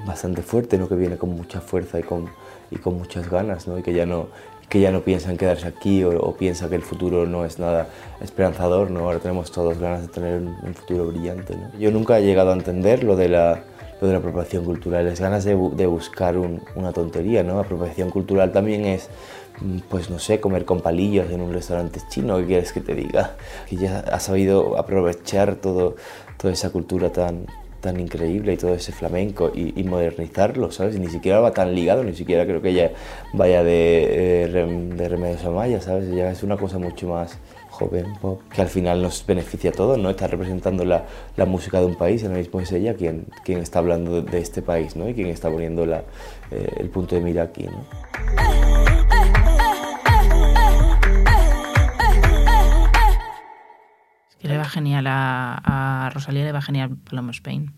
bastante 0.06 0.42
fuerte, 0.42 0.78
¿no? 0.78 0.88
que 0.88 0.94
viene 0.94 1.16
con 1.16 1.30
mucha 1.30 1.60
fuerza 1.60 1.98
y 1.98 2.02
con, 2.02 2.26
y 2.70 2.76
con 2.76 2.94
muchas 2.98 3.28
ganas, 3.30 3.66
¿no? 3.66 3.78
y 3.78 3.82
que 3.82 3.92
ya 3.92 4.06
no, 4.06 4.28
que 4.68 4.80
ya 4.80 4.90
no 4.90 5.00
piensa 5.02 5.30
en 5.30 5.36
quedarse 5.36 5.66
aquí 5.66 6.02
o, 6.04 6.18
o 6.20 6.34
piensa 6.36 6.68
que 6.68 6.74
el 6.76 6.82
futuro 6.82 7.26
no 7.26 7.44
es 7.44 7.58
nada 7.58 7.88
esperanzador, 8.20 8.90
¿no? 8.90 9.00
ahora 9.00 9.18
tenemos 9.18 9.50
todos 9.52 9.78
ganas 9.78 10.02
de 10.02 10.08
tener 10.08 10.40
un, 10.40 10.74
futuro 10.74 11.08
brillante. 11.08 11.56
Yo 11.78 11.90
nunca 11.90 12.18
he 12.18 12.24
llegado 12.24 12.50
a 12.50 12.54
entender 12.54 13.02
lo 13.04 13.16
de 13.16 13.28
la, 13.28 13.62
lo 14.00 14.06
de 14.06 14.12
la 14.12 14.18
apropiación 14.20 14.64
cultural, 14.64 15.06
es 15.06 15.20
ganas 15.20 15.44
de, 15.44 15.56
bu- 15.56 15.74
de 15.74 15.86
buscar 15.86 16.36
un- 16.36 16.62
una 16.74 16.92
tontería, 16.92 17.42
¿no? 17.42 17.58
Apropiación 17.58 18.10
cultural 18.10 18.52
también 18.52 18.84
es, 18.84 19.08
mm, 19.60 19.78
pues 19.88 20.10
no 20.10 20.18
sé, 20.18 20.38
comer 20.40 20.64
con 20.64 20.80
palillos 20.80 21.30
en 21.30 21.40
un 21.40 21.52
restaurante 21.52 22.00
chino, 22.08 22.36
¿qué 22.38 22.46
quieres 22.46 22.72
que 22.72 22.80
te 22.80 22.94
diga? 22.94 23.36
Que 23.68 23.76
ya 23.76 24.00
ha 24.00 24.20
sabido 24.20 24.78
aprovechar 24.78 25.56
todo, 25.56 25.96
toda 26.38 26.52
esa 26.52 26.70
cultura 26.70 27.10
tan, 27.10 27.46
tan 27.86 28.00
increíble 28.00 28.52
y 28.52 28.56
todo 28.56 28.74
ese 28.74 28.92
flamenco 28.92 29.50
y, 29.54 29.82
modernizarlo, 29.84 30.70
¿sabes? 30.72 30.98
Ni 30.98 31.08
siquiera 31.08 31.40
va 31.40 31.52
tan 31.52 31.74
ligado, 31.74 32.02
ni 32.04 32.14
siquiera 32.14 32.44
creo 32.44 32.60
que 32.60 32.70
ella 32.70 32.90
vaya 33.32 33.62
de, 33.62 34.42
eh, 34.44 34.48
rem- 34.52 34.94
de 34.96 35.08
Remedios 35.08 35.44
Amaya, 35.44 35.80
¿sabes? 35.80 36.12
Ya 36.14 36.30
es 36.30 36.42
una 36.42 36.56
cosa 36.56 36.78
mucho 36.78 37.08
más 37.08 37.38
joven, 37.70 38.06
pop, 38.20 38.40
que 38.54 38.62
al 38.62 38.68
final 38.68 39.02
nos 39.02 39.24
beneficia 39.26 39.70
a 39.70 39.72
todos, 39.72 39.98
¿no? 39.98 40.10
Está 40.10 40.26
representando 40.26 40.84
la, 40.84 41.04
la 41.36 41.44
música 41.44 41.78
de 41.78 41.86
un 41.86 41.94
país, 41.94 42.22
ahora 42.24 42.38
mismo 42.38 42.60
es 42.60 42.72
ella 42.72 42.94
quien, 42.94 43.26
está 43.46 43.78
hablando 43.78 44.20
de, 44.22 44.30
de 44.30 44.38
este 44.38 44.62
país, 44.62 44.96
¿no? 44.96 45.08
Y 45.08 45.14
quien 45.14 45.28
está 45.28 45.50
poniendo 45.50 45.84
eh, 45.84 46.00
el 46.78 46.88
punto 46.88 47.14
de 47.14 47.20
mira 47.20 47.42
aquí, 47.44 47.64
¿no? 47.64 48.65
Genial 54.68 55.06
a, 55.06 56.06
a 56.06 56.10
Rosalía, 56.10 56.44
le 56.44 56.52
va 56.52 56.62
genial 56.62 56.96
Paloma 57.08 57.30
Spain. 57.30 57.72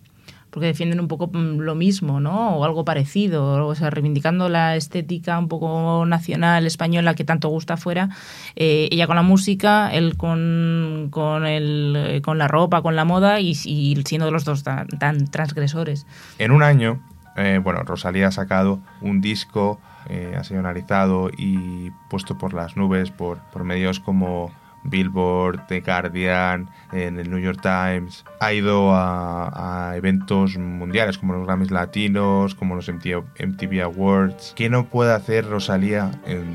Porque 0.51 0.67
defienden 0.67 0.99
un 0.99 1.09
poco 1.09 1.27
mm, 1.27 1.59
lo 1.59 1.75
mismo, 1.75 2.21
¿no? 2.21 2.57
O 2.57 2.65
algo 2.65 2.85
parecido. 2.85 3.67
O 3.67 3.75
sea, 3.75 3.91
reivindicando 3.91 4.49
la 4.49 4.77
estética 4.77 5.39
un 5.39 5.49
poco 5.49 6.05
nacional, 6.07 6.67
española, 6.67 7.15
que 7.15 7.25
tanto 7.25 7.49
gusta 7.49 7.75
afuera. 7.75 8.09
Eh, 8.57 8.89
ella 8.91 9.07
con 9.07 9.17
la 9.17 9.23
música, 9.23 9.93
él 9.93 10.17
con, 10.17 11.09
con, 11.11 11.47
el, 11.47 11.95
eh, 11.97 12.23
con 12.23 12.39
la 12.39 12.49
ropa, 12.49 12.81
con 12.81 12.97
la 12.97 13.05
moda 13.05 13.41
y, 13.41 13.51
y 13.65 14.03
siendo 14.07 14.31
los 14.31 14.45
dos 14.45 14.63
tan, 14.63 14.89
tan 14.89 15.27
transgresores. 15.27 16.07
En 16.39 16.51
un 16.51 16.63
año, 16.63 17.03
eh, 17.39 17.61
bueno, 17.63 17.83
Rosalía 17.85 18.29
ha 18.29 18.33
sacado 18.33 18.81
un 19.01 19.21
disco, 19.21 19.79
eh, 20.09 20.35
ha 20.37 20.43
sido 20.43 20.59
analizado 20.59 21.31
y 21.37 21.93
puesto 22.11 22.37
por 22.37 22.53
las 22.53 22.77
nubes 22.77 23.13
por, 23.13 23.39
por 23.53 23.63
medios 23.63 24.01
como 24.01 24.51
Billboard, 24.89 25.67
The 25.67 25.81
Guardian, 25.81 26.71
en 26.93 27.19
el 27.19 27.31
New 27.31 27.39
York 27.39 27.61
Times. 27.63 28.25
Ha 28.41 28.53
ido 28.53 28.91
a, 28.93 29.93
eventos 29.97 30.57
mundiales 30.57 31.19
como 31.19 31.35
los 31.35 31.47
Grammys 31.47 31.71
Latinos, 31.71 32.55
como 32.55 32.75
los 32.75 32.89
MTV, 32.89 33.25
MTV 33.39 33.83
Awards. 33.83 34.53
¿Qué 34.57 34.69
no 34.71 34.87
puede 34.87 35.13
hacer 35.13 35.47
Rosalía 35.47 36.11
en, 36.27 36.47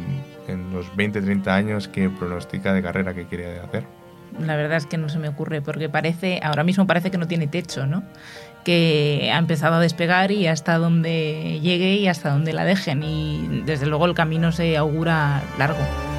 en 0.48 0.74
los 0.74 0.92
20-30 0.96 1.48
años 1.48 1.88
que 1.88 2.10
pronostica 2.10 2.74
de 2.74 2.82
carrera 2.82 3.14
que 3.14 3.26
quiere 3.26 3.60
hacer? 3.60 3.86
La 4.40 4.56
verdad 4.56 4.78
es 4.78 4.86
que 4.86 4.98
no 4.98 5.10
se 5.10 5.20
me 5.20 5.30
ocurre, 5.30 5.62
porque 5.62 5.90
parece, 5.90 6.40
ahora 6.44 6.64
mismo 6.64 6.88
parece 6.88 7.12
que 7.12 7.18
no 7.18 7.28
tiene 7.28 7.48
techo, 7.48 7.86
¿no? 7.86 8.04
Que 8.64 9.30
ha 9.34 9.38
empezado 9.38 9.76
a 9.76 9.80
despegar 9.80 10.32
y 10.32 10.48
hasta 10.48 10.78
donde 10.78 11.60
llegue 11.62 11.96
y 11.96 12.08
hasta 12.08 12.30
donde 12.30 12.54
la 12.54 12.66
dejen. 12.66 13.04
Y 13.04 13.62
desde 13.66 13.86
luego 13.86 14.06
el 14.06 14.14
camino 14.14 14.52
se 14.52 14.78
augura 14.78 15.42
largo. 15.58 16.13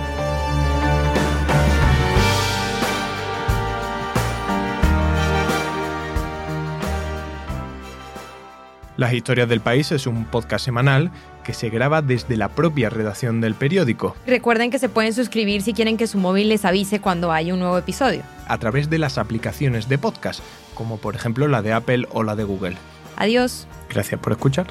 Las 8.96 9.12
Historias 9.12 9.48
del 9.48 9.60
País 9.60 9.90
es 9.92 10.06
un 10.06 10.24
podcast 10.24 10.64
semanal 10.64 11.10
que 11.42 11.52
se 11.52 11.68
graba 11.68 12.00
desde 12.00 12.36
la 12.36 12.48
propia 12.48 12.90
redacción 12.90 13.40
del 13.40 13.54
periódico, 13.54 14.16
Recuerden 14.26 14.70
que 14.70 14.78
se 14.78 14.88
pueden 14.88 15.12
suscribir 15.12 15.62
si 15.62 15.74
quieren 15.74 15.96
que 15.96 16.06
su 16.06 16.18
móvil 16.18 16.48
les 16.48 16.64
avise 16.64 17.00
cuando 17.00 17.32
haya 17.32 17.52
un 17.52 17.60
nuevo 17.60 17.76
episodio. 17.76 18.22
a 18.46 18.58
través 18.58 18.88
de 18.90 18.98
las 18.98 19.18
aplicaciones 19.18 19.88
de 19.88 19.98
podcast, 19.98 20.40
como 20.74 20.98
por 20.98 21.16
ejemplo 21.16 21.48
la 21.48 21.60
de 21.62 21.72
Apple 21.72 22.06
o 22.12 22.22
la 22.22 22.36
de 22.36 22.44
Google. 22.44 22.76
Adiós. 23.16 23.66
Gracias 23.90 24.20
por 24.20 24.32
escuchar. 24.32 24.66